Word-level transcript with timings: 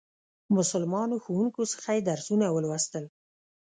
مسلمانو 0.55 1.15
ښوونکو 1.23 1.61
څخه 1.71 1.89
یې 1.95 2.01
درسونه 2.09 2.45
ولوستل. 2.49 3.05